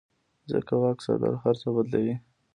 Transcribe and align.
ځکه 0.51 0.73
واک 0.81 0.97
ساتل 1.05 1.33
هر 1.43 1.55
څه 1.61 1.67
بدلوي. 1.75 2.15